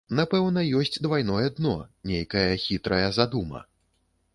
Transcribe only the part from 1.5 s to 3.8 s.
дно, нейкая хітрая задума.